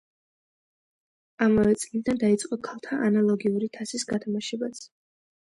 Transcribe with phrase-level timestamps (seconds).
[1.47, 4.83] ამავე წლიდან დაიწყო ქალთა ანალოგიური თასის გათამაშებაც.